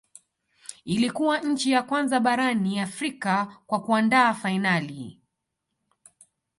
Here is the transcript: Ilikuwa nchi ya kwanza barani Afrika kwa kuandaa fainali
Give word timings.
Ilikuwa 0.85 1.39
nchi 1.39 1.71
ya 1.71 1.83
kwanza 1.83 2.19
barani 2.19 2.79
Afrika 2.79 3.57
kwa 3.67 3.81
kuandaa 3.81 4.33
fainali 4.33 5.21